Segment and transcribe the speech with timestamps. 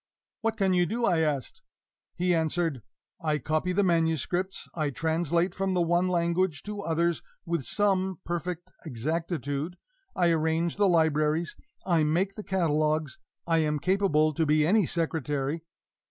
[0.41, 1.61] "What can you do?" I asked.
[2.15, 2.81] He answered:
[3.23, 8.71] "I copy the manuscripts, I translate from the one language to others with some perfect
[8.83, 9.77] exactitude,
[10.15, 15.61] I arrange the libraries, I make the catalogues, I am capable to be any secretary."